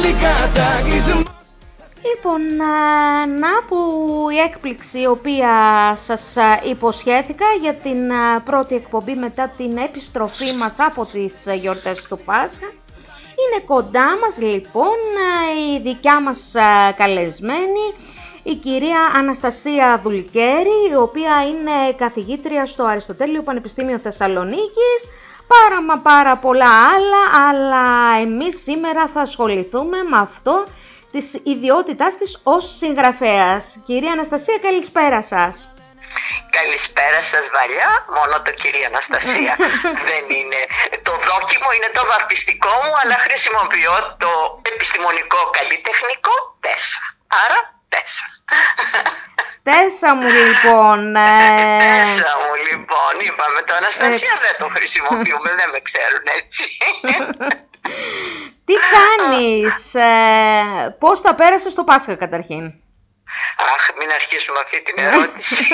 [0.00, 1.24] πάλι κατακλυσμός
[2.12, 3.76] Λοιπόν, α, να που
[4.30, 5.52] η έκπληξη η οποία
[6.04, 11.54] σας α, υποσχέθηκα για την α, πρώτη εκπομπή μετά την επιστροφή μας από τις α,
[11.54, 12.66] γιορτές του Πάσχα.
[13.40, 15.30] Είναι κοντά μας λοιπόν α,
[15.74, 17.86] η δικιά μας α, καλεσμένη,
[18.42, 25.00] η κυρία Αναστασία Δουλκέρη, η οποία είναι καθηγήτρια στο Αριστοτέλειο Πανεπιστήμιο Θεσσαλονίκης,
[25.54, 27.86] πάρα μα πάρα πολλά άλλα, αλλά
[28.20, 30.54] εμείς σήμερα θα ασχοληθούμε με αυτό
[31.12, 33.62] της ιδιότητάς της ως συγγραφέας.
[33.86, 35.54] Κυρία Αναστασία, καλησπέρα σας.
[36.58, 39.54] Καλησπέρα σας Βαλιά, μόνο το κυρία Αναστασία
[40.10, 40.60] δεν είναι.
[41.06, 43.94] Το δόκιμο είναι το βαπτιστικό μου, αλλά χρησιμοποιώ
[44.24, 44.30] το
[44.72, 47.02] επιστημονικό καλλιτεχνικό τέσσα.
[47.44, 47.58] Άρα
[47.92, 48.26] τέσσα.
[49.68, 50.98] Τέσσα μου λοιπόν.
[51.16, 56.66] ε, Τέσσα μου λοιπόν, είπαμε το Αναστασία δεν το χρησιμοποιούμε, δεν με ξέρουν έτσι.
[58.66, 62.64] τι κάνεις, ε, πώς τα πέρασες στο Πάσχα καταρχήν;
[63.74, 65.66] Αχ, μην αρχίσουμε αυτή την ερώτηση.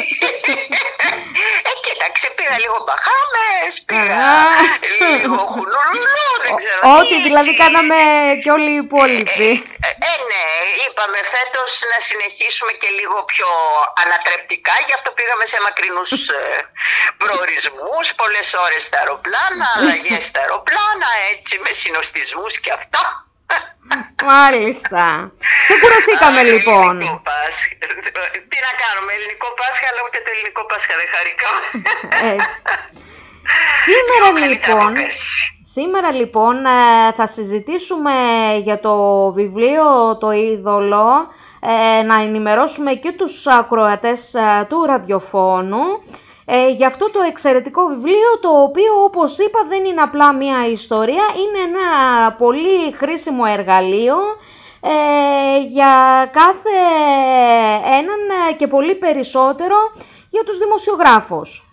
[1.69, 4.47] ε, κοίταξε, πήγα λίγο μπαχάμες, πήγα Α.
[5.21, 7.63] λίγο χουλουλουλού, δεν ξέρω Ό,τι τι, δηλαδή έτσι.
[7.63, 7.97] κάναμε
[8.43, 9.51] και όλοι οι υπόλοιποι.
[10.97, 13.51] Ε, ε, ναι, είπαμε φέτος να συνεχίσουμε και λίγο πιο
[14.03, 16.43] ανατρεπτικά, γι' αυτό πήγαμε σε μακρινούς ε,
[17.23, 23.03] προορισμούς, πολλές ώρες στα αεροπλάνα, αλλαγές στα αεροπλάνα, έτσι με συνοστισμούς και αυτά.
[24.33, 25.05] Μάλιστα.
[25.67, 26.91] Ξεκουραστήκαμε Α, λοιπόν.
[26.91, 27.75] ελληνικό Πάσχα.
[28.51, 31.51] Τι να κάνουμε, ελληνικό Πάσχα, αλλά ούτε το ελληνικό Πάσχα δεν χαρικά.
[32.33, 32.51] Έτσι.
[33.87, 35.56] Σήμερα Πιο καλύτερα λοιπόν, από πέρσι.
[35.81, 38.13] Σήμερα λοιπόν ε, θα συζητήσουμε
[38.63, 38.97] για το
[39.33, 41.09] βιβλίο «Το Είδωλο»,
[41.61, 45.85] ε, να ενημερώσουμε και τους ακροατές ε, του ραδιοφώνου
[46.45, 51.25] ε, για αυτό το εξαιρετικό βιβλίο το οποίο όπως είπα δεν είναι απλά μια ιστορία,
[51.43, 51.89] είναι ένα
[52.33, 54.17] πολύ χρήσιμο εργαλείο
[54.81, 55.95] ε, για
[56.33, 56.79] κάθε
[58.01, 59.77] έναν ε, και πολύ περισσότερο
[60.31, 61.65] για τους δημοσιογράφους.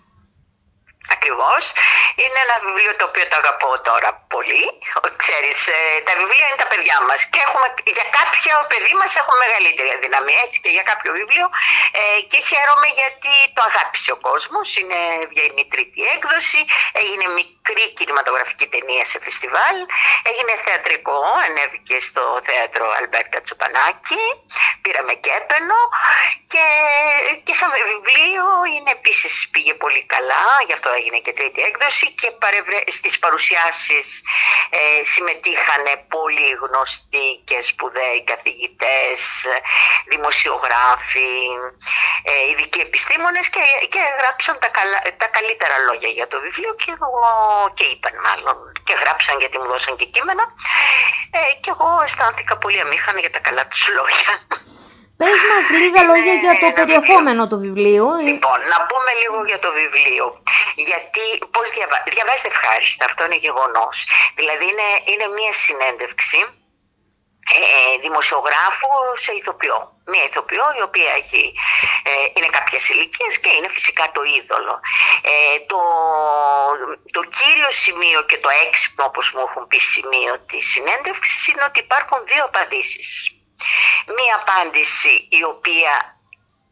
[1.12, 1.74] Ακριβώς.
[2.22, 4.64] Είναι ένα βιβλίο το οποίο το αγαπώ τώρα πολύ.
[5.04, 7.66] Ο- Ξέρεις, ε, τα βιβλία είναι τα παιδιά μας και έχουμε,
[7.98, 11.46] για κάποιο παιδί μας έχουμε μεγαλύτερη αδυναμία, έτσι και για κάποιο βιβλίο.
[12.00, 14.66] Ε, και χαίρομαι γιατί το αγάπησε ο κόσμος.
[14.80, 15.00] Είναι
[15.30, 16.60] βγαίνει η τρίτη έκδοση,
[17.00, 19.76] έγινε μικρή κινηματογραφική ταινία σε φεστιβάλ,
[20.30, 24.24] έγινε θεατρικό, ανέβηκε στο θέατρο Αλμπέρτα Τσοπανάκη,
[24.82, 25.78] πήραμε και έπαινο
[26.52, 26.64] και,
[27.46, 32.30] και σαν βιβλίο είναι επίσης πήγε πολύ καλά, γι' αυτό έγινε και τρίτη έκδοση και
[32.30, 32.78] παρευρε...
[32.86, 34.06] στις παρουσιάσεις
[34.70, 39.20] ε, συμμετείχαν πολύ γνωστοί και σπουδαίοι καθηγητές,
[40.12, 41.32] δημοσιογράφοι,
[42.30, 46.90] ε, ειδικοί επιστήμονες και, και γράψαν τα, καλά, τα καλύτερα λόγια για το βιβλίο και,
[46.96, 47.10] εγώ,
[47.76, 50.44] και είπαν μάλλον και γράψαν γιατί μου δώσαν και κείμενα
[51.30, 54.32] ε, και εγώ αισθάνθηκα πολύ αμήχανη για τα καλά τους λόγια.
[55.20, 58.06] Πες μας λίγα Είναι λόγια για το ένα περιεχόμενο του βιβλίου.
[58.28, 60.26] Λοιπόν, να πούμε λίγο για το βιβλίο.
[60.88, 61.96] Γιατί πώς διαβα...
[62.14, 63.96] διαβάζετε ευχάριστα, αυτό είναι γεγονός.
[64.38, 66.40] Δηλαδή είναι, είναι μια συνέντευξη
[67.52, 68.90] ε, δημοσιογράφου
[69.24, 69.78] σε ηθοποιό.
[70.12, 71.54] Μια ηθοποιό η οποία έχει,
[72.10, 74.80] ε, είναι κάποιες ηλικίες και είναι φυσικά το είδωλο.
[75.32, 75.80] Ε, το,
[77.16, 81.78] το κύριο σημείο και το έξυπνο όπως μου έχουν πει σημείο της συνέντευξης είναι ότι
[81.86, 83.08] υπάρχουν δύο απαντήσεις.
[84.16, 86.18] Μία απάντηση η οποία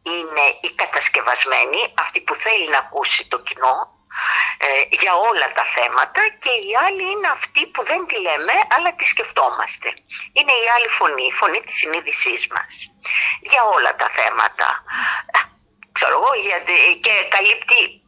[0.02, 3.76] είναι η κατασκευασμένη, αυτή που θέλει να ακούσει το κοινό
[4.58, 8.94] ε, για όλα τα θέματα και η άλλη είναι αυτή που δεν τη λέμε αλλά
[8.94, 9.88] τη σκεφτόμαστε.
[10.32, 12.72] Είναι η άλλη φωνή, η φωνή της συνείδησής μας
[13.40, 14.68] για όλα τα θέματα.
[15.36, 15.38] Ε,
[15.92, 18.01] Ξέρω εγώ, γιατί και καλύπτει ε,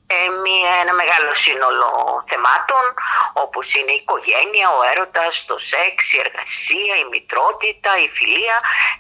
[0.44, 1.88] μια, ένα μεγάλο σύνολο
[2.28, 2.84] θεμάτων
[3.32, 8.56] όπως είναι η οικογένεια, ο έρωτας, το σεξ, η εργασία, η μητρότητα, η φιλία,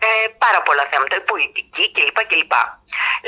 [0.06, 2.18] ε, πάρα πολλά θέματα, η πολιτική κλπ.
[2.30, 2.54] κλπ.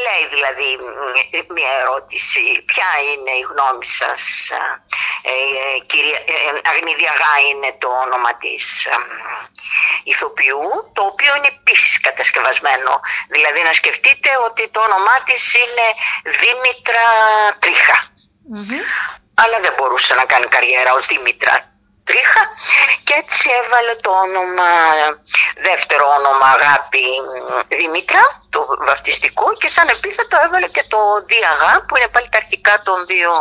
[0.05, 6.61] Λέει δηλαδή μ, μια ερώτηση, ποια είναι η γνώμη σας, ε, ε, κυρία, ε, ε,
[6.71, 8.91] Αγνίδια Γά είναι το όνομα της ε,
[10.05, 10.63] ηθοποιού,
[10.97, 12.93] το οποίο είναι επίσης κατασκευασμένο.
[13.35, 15.87] Δηλαδή να σκεφτείτε ότι το όνομά της είναι
[16.41, 17.07] Δήμητρα
[17.77, 17.99] Τρίχα.
[19.35, 22.43] Αλλά δεν μπορούσε να κάνει καριέρα ως Δήμητρα Τρίχα
[23.05, 24.69] και έτσι έβαλε το όνομα,
[25.69, 31.01] δεύτερο όνομα αγάπη μ, Δήμητρα, το βαφτιστικό και σαν επίθετο έβαλε και το
[31.31, 33.33] Διαγά που είναι πάλι τα αρχικά των δύο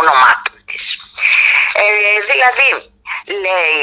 [0.00, 0.84] ονομάτων της.
[1.82, 1.84] Ε,
[2.32, 2.68] δηλαδή,
[3.44, 3.78] λέει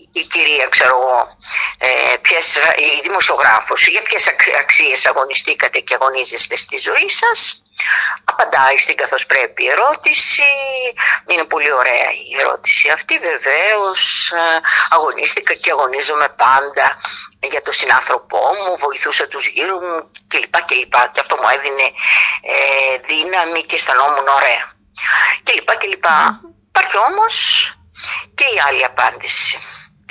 [0.41, 1.37] κυρία, ξέρω εγώ,
[1.77, 4.23] ε, ποιες, η δημοσιογράφος, για ποιες
[4.59, 7.63] αξίες αγωνιστήκατε και αγωνίζεστε στη ζωή σας.
[8.23, 10.43] Απαντάει στην καθώς πρέπει ερώτηση.
[11.29, 13.17] Είναι πολύ ωραία η ερώτηση αυτή.
[13.17, 14.59] Βεβαίως ε,
[14.89, 16.85] αγωνίστηκα και αγωνίζομαι πάντα
[17.51, 20.55] για τον συνάνθρωπό μου, βοηθούσα τους γύρω μου κλπ.
[20.69, 20.95] κλπ.
[21.11, 21.87] Και αυτό μου έδινε
[22.53, 24.63] ε, δύναμη και αισθανόμουν ωραία.
[25.43, 26.05] Και κλπ.
[26.69, 27.35] Υπάρχει όμως
[28.35, 29.57] και η άλλη απάντηση.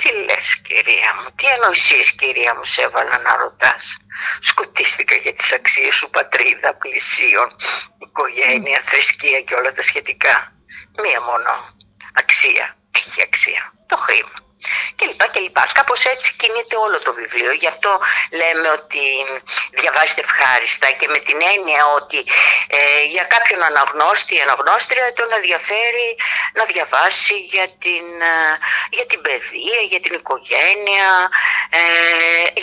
[0.01, 3.97] Τι λες κυρία μου, τι ανοησίες κυρία μου σε έβαλα να ρωτάς.
[4.39, 7.49] Σκοτίστηκα για τις αξίες σου πατρίδα, πλησίων,
[8.05, 10.53] οικογένεια, θρησκεία και όλα τα σχετικά.
[11.01, 11.51] Μία μόνο
[12.13, 14.50] αξία έχει αξία, το χρήμα
[14.95, 15.63] και λοιπά και λοιπά.
[15.73, 17.51] Κάπως έτσι κινείται όλο το βιβλίο.
[17.51, 19.03] Γι' αυτό λέμε ότι
[19.71, 22.19] διαβάζετε ευχάριστα και με την έννοια ότι
[22.67, 26.09] ε, για κάποιον αναγνώστη ή αναγνώστρια τον ενδιαφέρει
[26.53, 28.57] να διαβάσει για την, ε,
[28.89, 31.09] για την παιδεία, για την οικογένεια,
[31.69, 31.79] ε,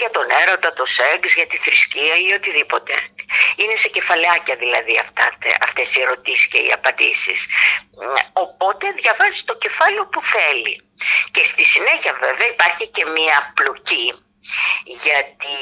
[0.00, 2.94] για τον έρωτα, το σεξ, για τη θρησκεία ή οτιδήποτε.
[3.56, 7.46] Είναι σε κεφαλάκια δηλαδή αυτά, αυτές οι ερωτήσεις και οι απαντήσεις.
[8.32, 10.87] Οπότε διαβάζει το κεφάλαιο που θέλει.
[11.30, 14.14] Και στη συνέχεια βέβαια υπάρχει και μία πλοκή
[14.84, 15.56] γιατί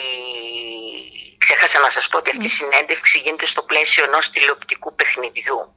[1.38, 5.74] ξέχασα να σας πω ότι αυτή η συνέντευξη γίνεται στο πλαίσιο ενός τηλεοπτικού παιχνιδιού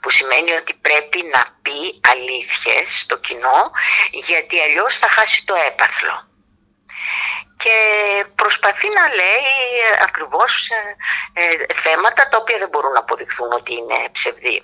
[0.00, 3.70] που σημαίνει ότι πρέπει να πει αλήθειες στο κοινό
[4.10, 6.33] γιατί αλλιώς θα χάσει το έπαθλο
[7.64, 7.78] και
[8.34, 9.46] προσπαθεί να λέει
[10.02, 14.62] ακριβώς ε, ε, θέματα τα οποία δεν μπορούν να αποδειχθούν ότι είναι ψευδή.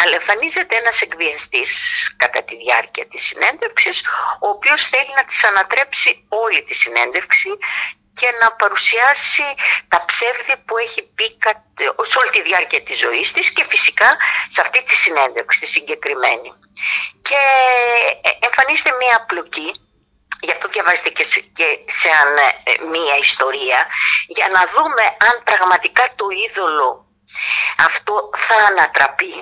[0.00, 1.70] Αλλά εμφανίζεται ένας εκβιαστής
[2.16, 3.96] κατά τη διάρκεια της συνέντευξης,
[4.40, 7.50] ο οποίος θέλει να της ανατρέψει όλη τη συνέντευξη
[8.12, 9.46] και να παρουσιάσει
[9.88, 11.38] τα ψεύδη που έχει πει
[12.10, 14.16] σε όλη τη διάρκεια της ζωής της και φυσικά
[14.48, 16.50] σε αυτή τη συνέντευξη, τη συγκεκριμένη.
[17.22, 17.42] Και
[18.22, 19.70] ε, εμφανίζεται μια απλοκή
[20.40, 23.86] Γι' αυτό διαβάζετε και σε, και σαν ε, μία ιστορία
[24.26, 27.06] για να δούμε αν πραγματικά το είδωλο
[27.76, 29.34] αυτό θα ανατραπεί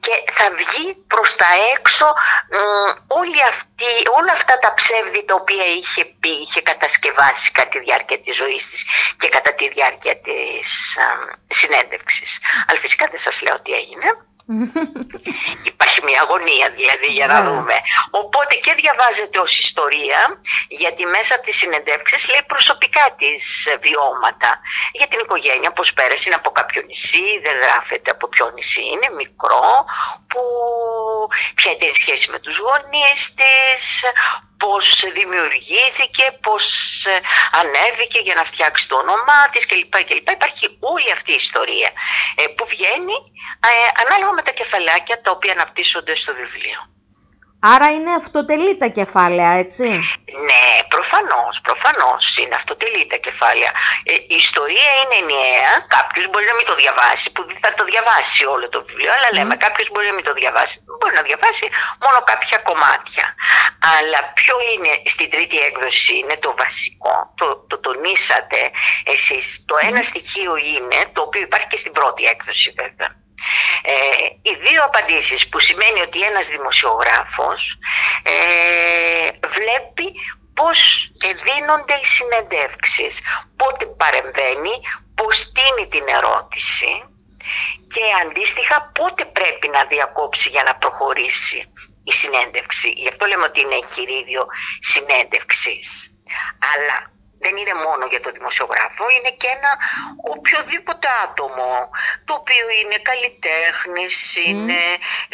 [0.00, 2.06] και θα βγει προς τα έξω
[3.06, 8.20] όλη αυτή, όλα αυτά τα ψεύδη τα οποία είχε πει, είχε κατασκευάσει κατά τη διάρκεια
[8.20, 8.86] της ζωής της
[9.18, 11.04] και κατά τη διάρκεια της α,
[11.48, 12.38] συνέντευξης.
[12.66, 14.08] Αλλά φυσικά δεν σας λέω τι έγινε.
[15.71, 15.71] Υπάρχει
[16.08, 17.48] μια αγωνία δηλαδή για να ναι.
[17.48, 17.76] δούμε.
[18.10, 20.20] Οπότε και διαβάζεται ως ιστορία
[20.68, 23.44] γιατί μέσα από τις συνεντεύξεις λέει προσωπικά της
[23.80, 24.50] βιώματα
[24.92, 29.08] για την οικογένεια, πώς πέρασε είναι από κάποιο νησί, δεν γράφεται από ποιο νησί είναι,
[29.22, 29.68] μικρό,
[30.30, 30.40] που
[31.54, 34.04] ποια ήταν η σχέση με τους γονείς της,
[34.62, 36.64] πώς δημιουργήθηκε, πώς
[37.06, 37.20] ε,
[37.60, 40.04] ανέβηκε για να φτιάξει το όνομά της κλπ.
[40.04, 40.28] κλπ.
[40.30, 41.90] Υπάρχει όλη αυτή η ιστορία
[42.34, 43.16] ε, που βγαίνει
[43.60, 46.80] ε, ανάλογα με τα κεφαλάκια τα οποία αναπτύσσονται στο βιβλίο.
[47.64, 49.88] Άρα είναι αυτοτελή τα κεφάλαια, έτσι;
[50.48, 53.72] Ναι, προφανώς, προφανώς είναι αυτοτελή τα κεφάλαια.
[54.10, 57.84] Ε, η ιστορία είναι ενιαία, κάποιος μπορεί να μην το διαβάσει, που δεν θα το
[57.90, 59.62] διαβάσει όλο το βιβλίο, αλλά λέμε mm.
[59.64, 61.66] κάποιος μπορεί να μην το διαβάσει, μπορεί να διαβάσει
[62.04, 63.26] μόνο κάποια κομμάτια.
[63.98, 68.60] Αλλά ποιο είναι στην τρίτη έκδοση, είναι το βασικό, το, το τονίσατε
[69.14, 69.46] εσείς.
[69.68, 73.21] Το ένα στοιχείο είναι, το οποίο υπάρχει και στην πρώτη έκδοση βέβαια.
[73.82, 77.78] Ε, οι δύο απαντήσεις που σημαίνει ότι ένας δημοσιογράφος
[78.22, 80.12] ε, βλέπει
[80.54, 83.20] πώς δίνονται οι συνεντεύξεις,
[83.56, 84.74] πότε παρεμβαίνει,
[85.14, 87.02] πώς στείνει την ερώτηση
[87.92, 91.72] και αντίστοιχα πότε πρέπει να διακόψει για να προχωρήσει
[92.04, 92.88] η συνέντευξη.
[92.90, 94.46] Γι' αυτό λέμε ότι είναι εγχειρίδιο
[94.80, 95.88] συνέντευξης.
[96.74, 97.12] Αλλά
[97.44, 99.72] δεν είναι μόνο για το δημοσιογράφο, είναι και ένα
[100.34, 101.72] οποιοδήποτε άτομο,
[102.26, 104.80] το οποίο είναι καλλιτέχνης, είναι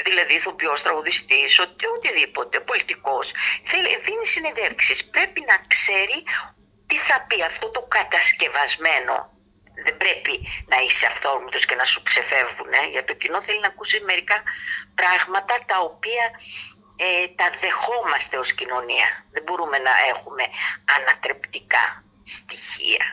[0.07, 3.27] δηλαδή ηθοποιός, τραγουδιστής, οτι, οτιδήποτε, πολιτικός.
[3.71, 4.99] Θέλει, δίνει συνεντεύξεις.
[5.15, 6.19] Πρέπει να ξέρει
[6.89, 9.17] τι θα πει αυτό το κατασκευασμένο.
[9.85, 10.35] Δεν πρέπει
[10.67, 12.73] να είσαι αυθόρμητος και να σου ξεφεύγουν.
[12.73, 12.87] Ε.
[12.91, 14.43] Για το κοινό θέλει να ακούσει μερικά
[14.95, 16.25] πράγματα τα οποία
[17.01, 19.09] ε, τα δεχόμαστε ως κοινωνία.
[19.31, 20.45] Δεν μπορούμε να έχουμε
[20.97, 23.07] ανατρεπτικά στοιχεία.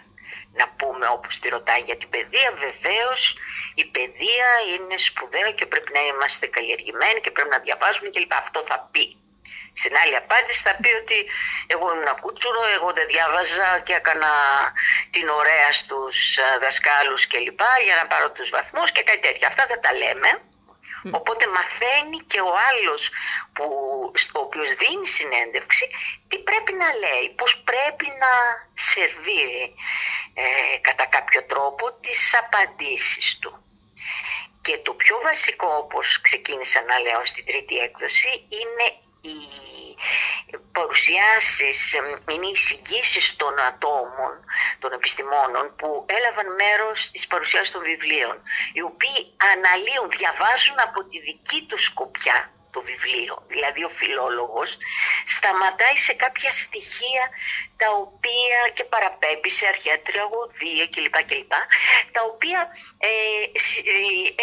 [0.59, 3.37] Να πούμε όπως τη ρωτάει για την παιδεία, βεβαίως
[3.75, 8.33] η παιδεία είναι σπουδαία και πρέπει να είμαστε καλλιεργημένοι και πρέπει να διαβάζουμε κλπ.
[8.33, 9.05] Αυτό θα πει.
[9.81, 11.19] Στην άλλη απάντηση θα πει ότι
[11.67, 14.31] εγώ ήμουν κούτσουρο, εγώ δεν διάβαζα και έκανα
[15.11, 17.61] την ωραία στους ε, δασκάλους κλπ.
[17.85, 19.47] για να πάρω τους βαθμούς και κάτι τέτοια.
[19.47, 20.29] Αυτά δεν τα λέμε.
[21.11, 23.11] Οπότε μαθαίνει και ο άλλος
[23.53, 23.65] που,
[24.15, 25.89] στο οποίος δίνει συνέντευξη
[26.27, 28.31] τι πρέπει να λέει, πώς πρέπει να
[28.73, 29.75] σερβίρει
[30.33, 33.59] ε, κατά κάποιο τρόπο τις απαντήσεις του.
[34.61, 41.93] Και το πιο βασικό όπως ξεκίνησα να λέω στην τρίτη έκδοση είναι η παρουσιάσεις,
[42.31, 44.33] είναι εισηγήσεις των ατόμων,
[44.79, 48.41] των επιστημόνων που έλαβαν μέρος στις παρουσιάσεις των βιβλίων,
[48.73, 49.19] οι οποίοι
[49.53, 53.35] αναλύουν, διαβάζουν από τη δική τους σκοπιά το βιβλίο.
[53.47, 54.77] Δηλαδή ο φιλόλογος
[55.25, 57.23] σταματάει σε κάποια στοιχεία
[57.81, 61.17] τα οποία και παραπέμπει σε αρχαία τραγωδία κλπ.
[61.29, 61.53] κλπ
[62.15, 62.59] τα οποία
[62.97, 63.09] ε,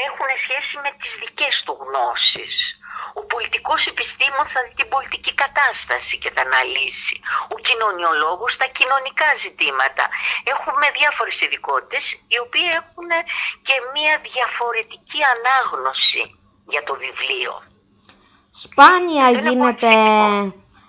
[0.07, 2.82] έχουν σχέση με τις δικές του γνώσεις.
[3.21, 7.16] Ο πολιτικός επιστήμον θα δει την πολιτική κατάσταση και θα αναλύσει.
[7.54, 10.04] Ο κοινωνιολόγος τα κοινωνικά ζητήματα.
[10.54, 13.11] Έχουμε διάφορες ειδικότητες οι οποίοι έχουν
[13.66, 16.23] και μία διαφορετική ανάγνωση
[16.73, 17.52] για το βιβλίο.
[18.64, 19.92] Σπάνια γίνεται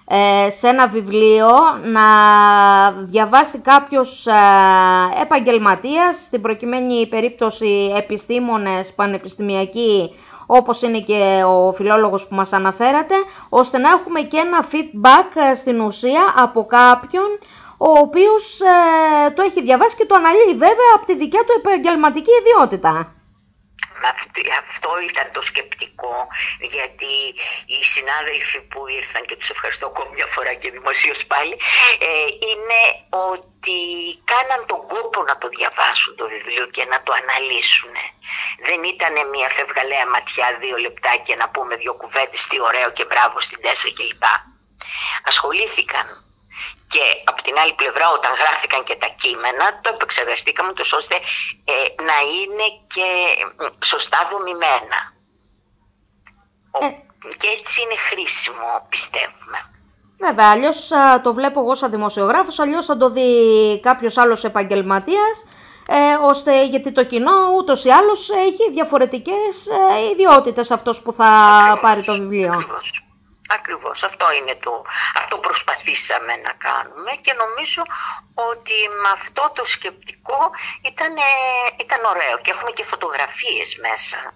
[0.08, 1.50] ε, σε ένα βιβλίο
[1.84, 2.06] να
[2.92, 4.34] διαβάσει κάποιος ε,
[5.22, 10.16] επαγγελματίας, στην προκειμένη περίπτωση επιστήμονες, πανεπιστημιακοί,
[10.58, 13.16] όπως είναι και ο φιλόλογος που μας αναφέρατε,
[13.50, 17.30] ώστε να έχουμε και ένα feedback ε, στην ουσία από κάποιον
[17.78, 22.32] ο οποίος ε, το έχει διαβάσει και το αναλύει βέβαια από τη δικιά του επαγγελματική
[22.42, 23.14] ιδιότητα
[24.64, 26.28] αυτό ήταν το σκεπτικό
[26.60, 27.14] γιατί
[27.66, 31.56] οι συνάδελφοι που ήρθαν και τους ευχαριστώ ακόμη μια φορά και δημοσίως πάλι
[32.00, 33.80] ε, είναι ότι
[34.32, 37.96] κάναν τον κόπο να το διαβάσουν το βιβλίο και να το αναλύσουν.
[38.68, 43.40] Δεν ήταν μια φευγαλαία ματιά δύο λεπτάκια να πούμε δύο κουβέντες τι ωραίο και μπράβο
[43.40, 44.24] στην τέσσερα κλπ.
[45.24, 46.08] Ασχολήθηκαν
[46.94, 51.16] και από την άλλη πλευρά όταν γράφηκαν και τα κείμενα το επεξεργαστήκαμε τόσο ώστε
[51.74, 51.76] ε,
[52.10, 53.08] να είναι και
[53.86, 55.00] σωστά δομημένα.
[56.82, 56.88] Ε.
[57.40, 59.60] Και έτσι είναι χρήσιμο πιστεύουμε.
[60.20, 60.90] Βέβαια, αλλιώς
[61.24, 63.30] το βλέπω εγώ σαν δημοσιογράφος, αλλιώς θα το δει
[63.80, 65.46] κάποιος άλλος επαγγελματίας,
[65.88, 69.68] ε, ώστε γιατί το κοινό ούτως ή άλλως έχει διαφορετικές
[69.98, 71.30] ε, ιδιότητες αυτός που θα
[71.82, 72.52] πάρει το βιβλίο.
[72.54, 73.04] Ακριβώς,
[74.04, 74.86] αυτό είναι το,
[75.16, 77.84] αυτό προσπαθήσαμε να κάνουμε και νομίζω
[78.34, 81.14] ότι με αυτό το σκεπτικό ήταν,
[81.80, 84.34] ήταν ωραίο και έχουμε και φωτογραφίες μέσα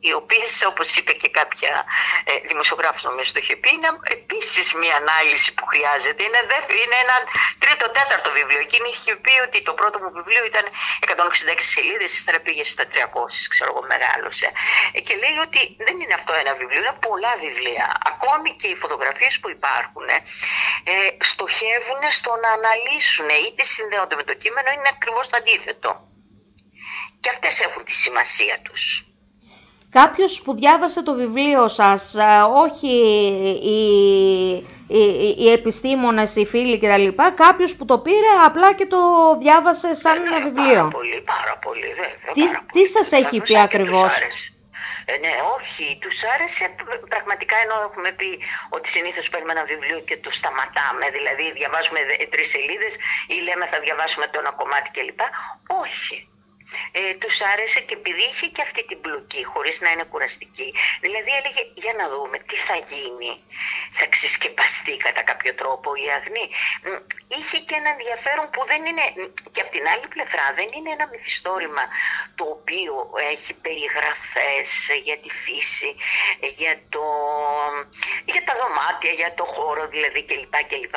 [0.00, 1.84] οι οποίες, όπως είπε και κάποια
[2.24, 6.22] ε, δημοσιογράφος νομίζω το είχε πει, είναι επίσης μια ανάλυση που χρειάζεται.
[6.22, 6.40] Είναι,
[6.84, 7.16] είναι ένα
[7.58, 8.60] τρίτο-τέταρτο βιβλίο.
[8.66, 10.64] Εκείνη είχε πει ότι το πρώτο μου βιβλίο ήταν
[11.06, 12.94] 166 σελίδες, ύστερα πήγε στα 300,
[13.48, 14.48] ξέρω εγώ, μεγάλωσε.
[14.92, 17.86] Ε, και λέει ότι δεν είναι αυτό ένα βιβλίο, είναι πολλά βιβλία.
[18.12, 20.20] Ακόμη και οι φωτογραφίες που υπάρχουν ε,
[21.20, 25.90] στοχεύουν στο να αναλύσουν, είτε συνδέονται με το κείμενο, είναι ακριβώς το αντίθετο.
[27.20, 29.07] Και αυτές έχουν τη σημασία τους
[29.90, 32.24] κάποιος που διάβασε το βιβλίο σας, ε,
[32.64, 32.88] όχι
[33.62, 33.80] οι,
[34.88, 37.08] οι, οι επιστήμονες, οι φίλοι κτλ.
[37.36, 38.98] Κάποιος που το πήρε απλά και το
[39.38, 42.32] διάβασε σαν ένα βιβλίο; Πάρα πολύ, πάρα πολύ βέβαια.
[42.34, 44.10] Τι, πάρα τι σας έχει πει ακριβώς;
[45.10, 46.64] Ε, ναι, όχι, τους άρεσε
[47.08, 48.30] πραγματικά ενώ έχουμε πει
[48.76, 52.00] ότι συνήθως παίρνουμε ένα βιβλίο και το σταματάμε, δηλαδή διαβάζουμε
[52.32, 52.92] τρεις σελίδες
[53.34, 55.20] ή λέμε θα διαβάσουμε το ένα κομμάτι κλπ.
[55.82, 56.16] Όχι
[56.92, 60.74] ε, τους άρεσε και επειδή είχε και αυτή την πλοκή χωρίς να είναι κουραστική.
[61.00, 63.32] Δηλαδή έλεγε για να δούμε τι θα γίνει.
[63.92, 66.46] Θα ξεσκεπαστεί κατά κάποιο τρόπο η αγνή.
[67.38, 69.04] Είχε και ένα ενδιαφέρον που δεν είναι
[69.52, 71.84] και από την άλλη πλευρά δεν είναι ένα μυθιστόρημα
[72.38, 72.94] το οποίο
[73.32, 74.68] έχει περιγραφές
[75.06, 75.90] για τη φύση,
[76.58, 77.04] για, το,
[78.24, 80.54] για τα δωμάτια, για το χώρο δηλαδή κλπ.
[80.70, 80.96] κλπ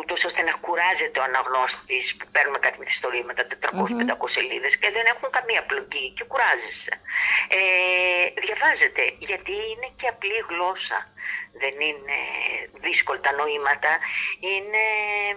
[0.00, 5.62] ούτως ώστε να κουράζεται ο αναγνώστης που παίρνουμε κάτι μυθιστορήματα 400-500 σελίδες δεν έχουν καμία
[5.64, 6.94] πλοκή και κουράζεσαι.
[7.48, 7.60] Ε,
[8.44, 10.98] διαβάζετε γιατί είναι και απλή γλώσσα.
[11.62, 12.18] Δεν είναι
[12.86, 13.92] δύσκολα τα νοήματα,
[14.40, 14.84] είναι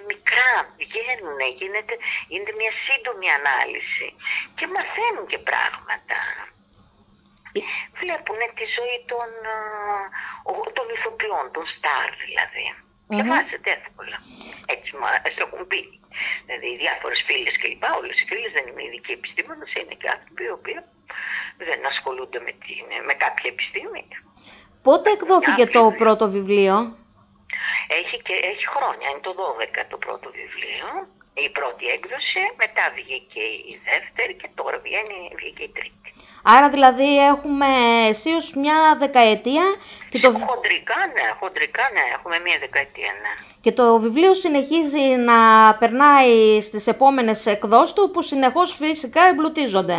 [0.08, 4.16] μικρά, βγαίνουν, γίνεται, γίνεται μια σύντομη ανάλυση
[4.54, 6.20] και μαθαίνουν και πράγματα.
[8.02, 9.30] Βλέπουν τη ζωή των,
[10.68, 12.68] ε, των ηθοποιών, των στάρ δηλαδή.
[12.74, 13.16] Mm-hmm.
[13.16, 14.18] Διαβάζεται εύκολα.
[14.67, 15.05] Έτσι μου
[15.39, 16.00] έχουν πει.
[16.46, 17.84] Δηλαδή, οι διάφορες φίλες κλπ.
[18.00, 20.79] Όλες οι φίλες δεν είναι ειδικοί επιστήμονες, είναι και άνθρωποι οι οποίοι
[21.58, 24.08] δεν ασχολούνται με, την, με κάποια επιστήμη.
[24.82, 26.98] Πότε εκδόθηκε το πρώτο βιβλίο,
[27.88, 29.34] έχει, και, έχει χρόνια, είναι το
[29.79, 30.88] 12 το πρώτο βιβλίο.
[31.34, 36.13] Η πρώτη έκδοση, μετά βγήκε η δεύτερη και τώρα βγαίνει, βγήκε η τρίτη.
[36.46, 37.68] Άρα δηλαδή έχουμε
[38.10, 39.64] αισίως μια δεκαετία.
[40.10, 40.30] Και το...
[40.46, 43.34] Χοντρικά ναι, χοντρικά ναι, έχουμε μια δεκαετία ναι.
[43.62, 45.38] Και το βιβλίο συνεχίζει να
[45.76, 49.98] περνάει στις επόμενες εκδόσεις του που συνεχώς φυσικά εμπλουτίζονται.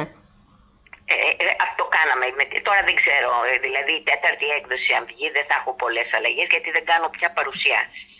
[1.04, 2.26] Ε, ε, αυτό κάναμε.
[2.62, 6.48] Τώρα δεν ξέρω, ε, δηλαδή η τέταρτη έκδοση αν βγει δεν θα έχω πολλές αλλαγές
[6.50, 8.10] γιατί δεν κάνω πια παρουσιάσεις.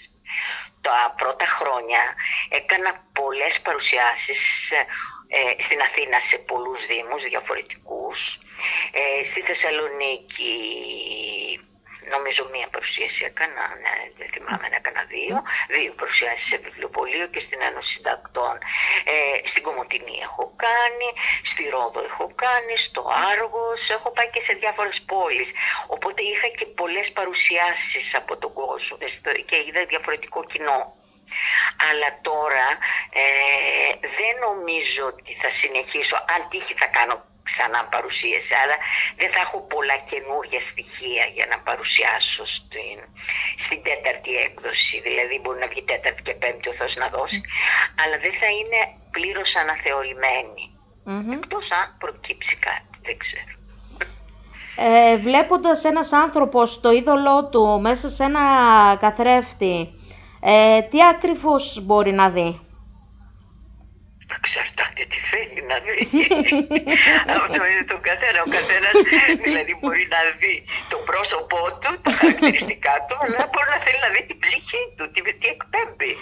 [0.87, 2.03] Τα πρώτα χρόνια
[2.49, 4.71] έκανα πολλές παρουσιάσεις
[5.29, 8.38] ε, στην Αθήνα σε πολλούς δήμους διαφορετικούς.
[8.93, 10.55] Ε, στη Θεσσαλονίκη
[12.11, 17.40] νομίζω μία παρουσίαση έκανα, ναι, δεν θυμάμαι να έκανα δύο, δύο παρουσιάσεις σε βιβλιοπωλείο και
[17.40, 18.58] στην Ένωση Συντακτών.
[19.04, 21.08] Ε, στην Κομωτινή έχω κάνει,
[21.42, 25.52] στη Ρόδο έχω κάνει, στο Άργος, έχω πάει και σε διάφορες πόλεις.
[25.87, 28.96] Οπότε είχα και πολλές παρουσιάσεις από τον κόσμο
[29.44, 30.96] και είδα διαφορετικό κοινό.
[31.90, 32.68] Αλλά τώρα
[33.12, 38.76] ε, δεν νομίζω ότι θα συνεχίσω, αν τύχει θα κάνω ξανά παρουσίαση, αλλά
[39.20, 42.96] δεν θα έχω πολλά καινούργια στοιχεία για να παρουσιάσω στην,
[43.64, 45.00] στην τέταρτη έκδοση.
[45.00, 47.40] Δηλαδή μπορεί να βγει τέταρτη και πέμπτη ο Θεός να δώσει,
[48.02, 50.64] αλλά δεν θα είναι πλήρως αναθεωρημένη.
[51.06, 51.36] Mm-hmm.
[51.36, 53.52] Εκτός αν προκύψει κάτι, δεν ξέρω.
[54.76, 58.42] Ε, βλέποντας ένας άνθρωπος το είδωλό του μέσα σε ένα
[59.00, 59.94] καθρέφτη,
[60.40, 62.63] ε, τι ακριβώς μπορεί να δει;
[64.44, 65.98] Εξαρτάται τι θέλει να δει.
[67.42, 68.38] Αυτό είναι το καθένα.
[68.46, 68.94] Ο καθένας
[69.46, 70.54] δηλαδή μπορεί να δει
[70.92, 75.04] το πρόσωπό του, τα χαρακτηριστικά του, αλλά μπορεί να θέλει να δει την ψυχή του,
[75.12, 76.12] τι, τι εκπέμπει.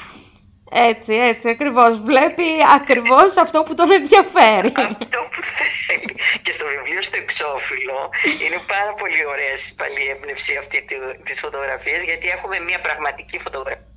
[0.91, 1.93] Έτσι, έτσι, ακριβώς.
[2.11, 2.49] Βλέπει
[2.79, 4.73] ακριβώς αυτό που τον ενδιαφέρει.
[4.77, 5.41] Αυτό που
[5.87, 6.15] θέλει.
[6.45, 7.99] Και στο βιβλίο στο εξώφυλλο
[8.45, 10.79] είναι πάρα πολύ ωραία πάλι η έμπνευση αυτή
[11.27, 13.92] της φωτογραφίας, γιατί έχουμε μια πραγματική φωτογραφία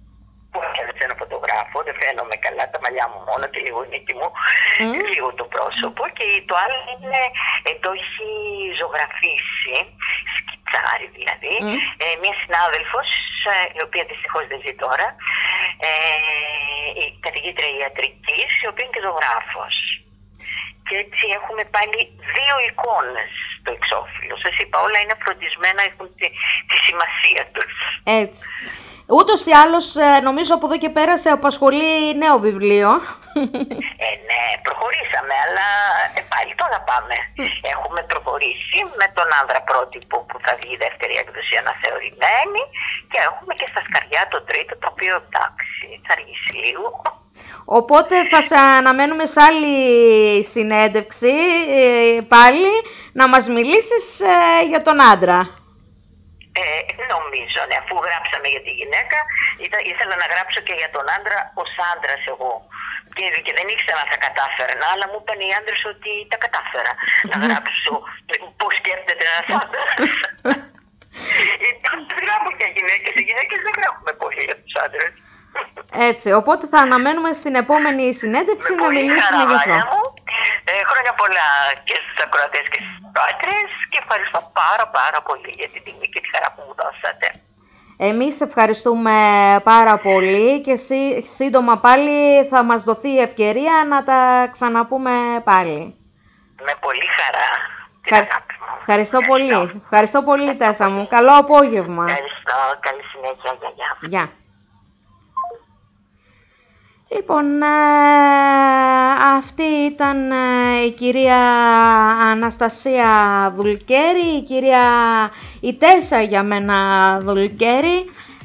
[0.55, 4.29] που έκανε ένα φωτογράφο, δεν φαίνομαι καλά, τα μαλλιά μου μόνο και λίγο νύχτη μου,
[4.33, 5.03] mm.
[5.13, 7.21] λίγο το πρόσωπο και το άλλο είναι,
[7.67, 8.27] ε, το έχει
[8.79, 9.77] ζωγραφίσει,
[10.35, 11.77] σκιτσάρι δηλαδή, mm.
[12.03, 13.09] ε, μια συνάδελφος,
[13.51, 15.07] ε, η οποία δυστυχώς δεν ζει τώρα,
[15.87, 15.91] ε,
[17.03, 19.75] η καθηγήτρια ιατρικής, η οποία είναι και ζωγράφος.
[20.87, 21.99] Και έτσι έχουμε πάλι
[22.35, 24.35] δύο εικόνες στο εξώφυλλο.
[24.43, 26.27] Σας είπα, όλα είναι φροντισμένα, έχουν τη,
[26.69, 27.73] τη σημασία τους.
[28.21, 28.43] Έτσι.
[29.07, 32.89] Ούτως ή άλλως ε, νομίζω από εδώ και πέρα σε απασχολεί νέο βιβλίο.
[34.07, 35.67] Ε, ναι, προχωρήσαμε, αλλά
[36.17, 37.15] ε, πάλι τώρα πάμε.
[37.73, 42.61] Έχουμε προχωρήσει με τον άνδρα πρότυπο που θα βγει η δεύτερη έκδοση αναθεωρημένη
[43.11, 46.89] και έχουμε και στα σκαριά το τρίτο, το οποίο εντάξει, θα αργήσει λίγο.
[47.79, 49.75] Οπότε θα σε αναμένουμε σε άλλη
[50.53, 51.33] συνέντευξη
[51.79, 52.71] ε, πάλι
[53.19, 54.05] να μας μιλήσεις
[54.71, 55.64] για τον άντρα.
[56.61, 56.65] Ε,
[57.13, 59.17] νομίζω, ναι, αφού γράψαμε για τη γυναίκα,
[59.91, 62.53] ήθελα να γράψω και για τον άντρα ως άντρας εγώ.
[63.17, 66.91] Και, και δεν ήξερα αν θα κατάφερνα, αλλά μου είπαν οι άντρες ότι τα κατάφερα
[67.29, 67.91] να γράψω
[68.59, 69.91] πώς σκέφτεται ένας άντρας.
[72.09, 73.13] Δεν γράφω για γυναίκες.
[73.19, 75.13] Οι γυναίκες δεν γράφουμε πολύ για τους άντρες.
[76.11, 79.97] Έτσι, οπότε θα αναμένουμε στην επόμενη συνέντευξη να μιλήσουμε για αυτό.
[80.71, 81.49] Ε, χρόνια πολλά
[81.87, 86.21] και στους ακροατές και στους πάτρες και ευχαριστώ πάρα πάρα πολύ για την τιμή και
[86.35, 87.27] τη χαρά που μου δώσατε.
[87.97, 89.11] Εμείς ευχαριστούμε
[89.63, 90.75] πάρα πολύ και
[91.35, 95.11] σύντομα πάλι θα μας δοθεί η ευκαιρία να τα ξαναπούμε
[95.43, 95.95] πάλι.
[96.65, 97.73] Με πολύ χαρά.
[98.79, 99.81] Ευχαριστώ, πολύ.
[99.83, 101.07] Ευχαριστώ πολύ Τέσσα μου.
[101.07, 102.03] Καλό απόγευμα.
[102.03, 102.57] Ευχαριστώ.
[102.79, 103.51] Καλή συνέχεια.
[103.75, 104.09] Γεια.
[104.09, 104.44] Γεια.
[107.15, 107.65] Λοιπόν, ε,
[109.37, 111.37] αυτή ήταν ε, η κυρία
[112.31, 113.09] Αναστασία
[113.55, 114.81] Δουλκέρη, η κυρία
[115.59, 116.75] η Τέσσα για μένα
[117.19, 117.97] Δουλκέρη,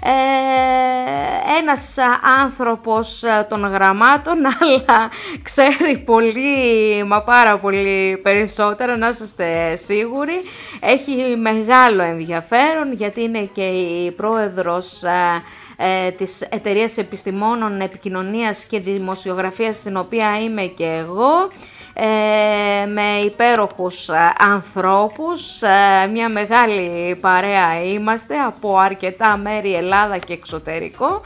[0.02, 1.94] ε, ένας
[2.40, 5.10] άνθρωπος των γραμμάτων, αλλά
[5.42, 10.40] ξέρει πολύ, μα πάρα πολύ περισσότερο, να είστε σίγουροι.
[10.80, 15.02] Έχει μεγάλο ενδιαφέρον γιατί είναι και η πρόεδρος
[15.82, 21.48] ε, της Εταιρείας Επιστημόνων Επικοινωνίας και Δημοσιογραφίας στην οποία είμαι και εγώ
[21.94, 30.32] ε, με υπέροχους ε, ανθρώπους, ε, μια μεγάλη παρέα είμαστε από αρκετά μέρη Ελλάδα και
[30.32, 31.20] εξωτερικό.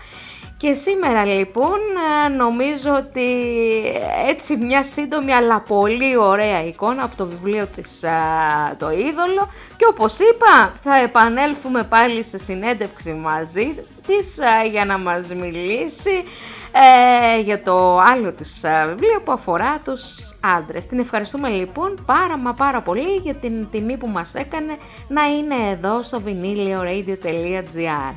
[0.56, 1.78] Και σήμερα λοιπόν
[2.36, 3.26] νομίζω ότι
[4.28, 8.00] έτσι μια σύντομη αλλά πολύ ωραία εικόνα από το βιβλίο της
[8.78, 9.48] το είδωλο
[9.84, 13.74] και όπως είπα θα επανέλθουμε πάλι σε συνέντευξη μαζί
[14.06, 16.24] της ε, για να μας μιλήσει
[16.72, 20.02] ε, για το άλλο της ε, βιβλίο που αφορά τους
[20.40, 20.86] άντρες.
[20.86, 24.76] Την ευχαριστούμε λοιπόν πάρα μα πάρα πολύ για την τιμή που μας έκανε
[25.08, 28.14] να είναι εδώ στο vinilioradio.gr